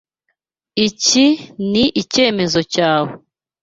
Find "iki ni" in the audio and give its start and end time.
0.87-1.83